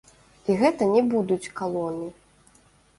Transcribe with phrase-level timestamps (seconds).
[0.49, 2.13] І гэта не будуць калоны.